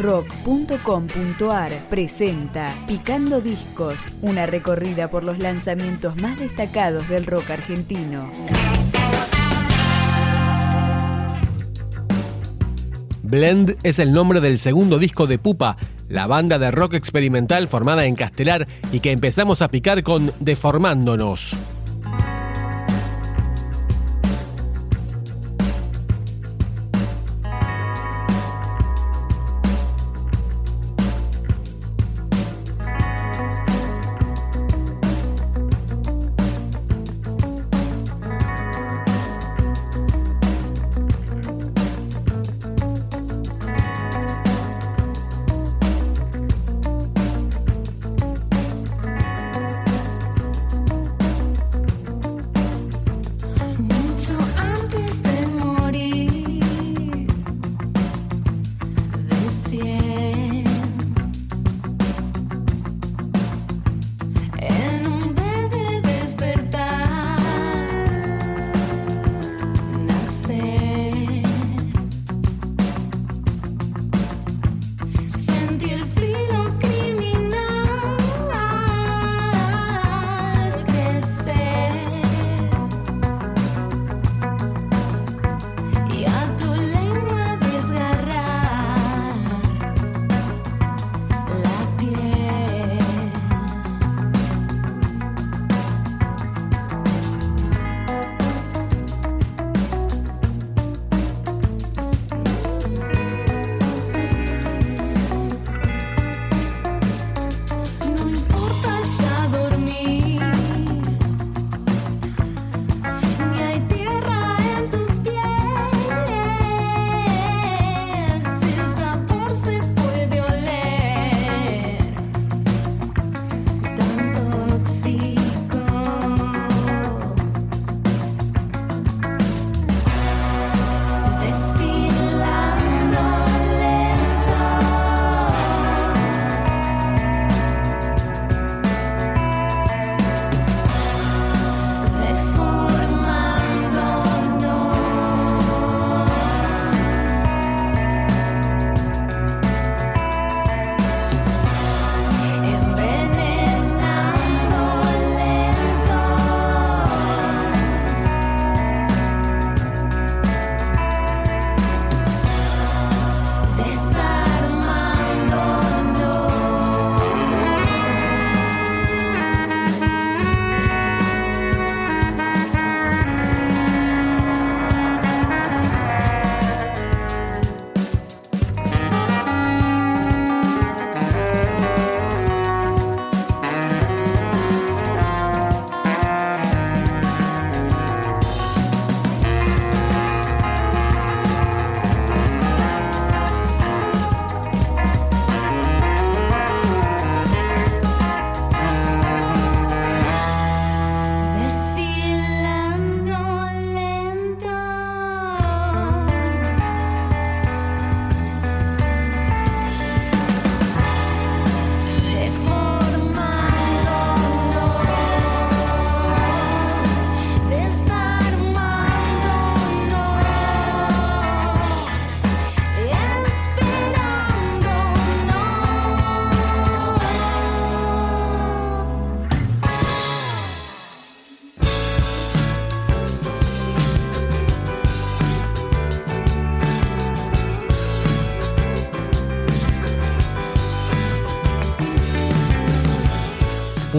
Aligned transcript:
rock.com.ar 0.00 1.72
presenta 1.90 2.74
Picando 2.86 3.40
Discos, 3.40 4.12
una 4.22 4.46
recorrida 4.46 5.10
por 5.10 5.24
los 5.24 5.38
lanzamientos 5.38 6.16
más 6.16 6.38
destacados 6.38 7.06
del 7.08 7.26
rock 7.26 7.50
argentino. 7.50 8.30
Blend 13.22 13.76
es 13.82 13.98
el 13.98 14.12
nombre 14.12 14.40
del 14.40 14.58
segundo 14.58 14.98
disco 14.98 15.26
de 15.26 15.38
Pupa, 15.38 15.76
la 16.08 16.26
banda 16.26 16.58
de 16.58 16.70
rock 16.70 16.94
experimental 16.94 17.68
formada 17.68 18.06
en 18.06 18.16
Castelar 18.16 18.66
y 18.90 19.00
que 19.00 19.12
empezamos 19.12 19.62
a 19.62 19.68
picar 19.68 20.02
con 20.02 20.32
Deformándonos. 20.40 21.58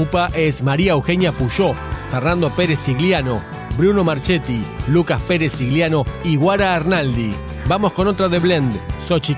Pupa 0.01 0.31
es 0.34 0.63
María 0.63 0.94
Eugenia 0.94 1.31
Puyó, 1.31 1.75
Fernando 2.09 2.50
Pérez 2.50 2.79
Sigliano, 2.79 3.39
Bruno 3.78 4.03
Marchetti, 4.03 4.66
Lucas 4.88 5.22
Pérez 5.28 5.51
Sigliano 5.51 6.07
y 6.23 6.38
Guara 6.38 6.73
Arnaldi. 6.75 7.35
Vamos 7.67 7.94
con 7.94 8.07
otra 8.07 8.28
de 8.28 8.40
Blend, 8.40 8.73
Sochi 8.97 9.35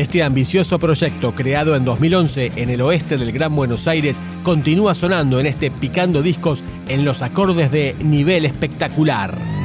Este 0.00 0.22
ambicioso 0.22 0.78
proyecto, 0.78 1.34
creado 1.34 1.76
en 1.76 1.84
2011 1.84 2.52
en 2.56 2.70
el 2.70 2.80
oeste 2.80 3.18
del 3.18 3.32
Gran 3.32 3.54
Buenos 3.54 3.86
Aires, 3.86 4.22
continúa 4.42 4.94
sonando 4.94 5.38
en 5.38 5.44
este 5.44 5.70
Picando 5.70 6.22
Discos 6.22 6.64
en 6.88 7.04
los 7.04 7.20
acordes 7.20 7.70
de 7.70 7.94
nivel 8.02 8.46
espectacular. 8.46 9.59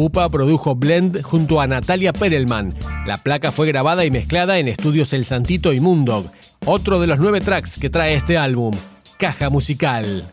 Pupa 0.00 0.30
produjo 0.30 0.74
Blend 0.74 1.20
junto 1.20 1.60
a 1.60 1.66
Natalia 1.66 2.14
Perelman. 2.14 2.72
La 3.04 3.18
placa 3.18 3.52
fue 3.52 3.66
grabada 3.66 4.06
y 4.06 4.10
mezclada 4.10 4.58
en 4.58 4.66
estudios 4.66 5.12
El 5.12 5.26
Santito 5.26 5.74
y 5.74 5.80
Moondog. 5.80 6.24
Otro 6.64 7.00
de 7.00 7.06
los 7.06 7.18
nueve 7.18 7.42
tracks 7.42 7.76
que 7.78 7.90
trae 7.90 8.14
este 8.14 8.38
álbum, 8.38 8.74
Caja 9.18 9.50
Musical. 9.50 10.32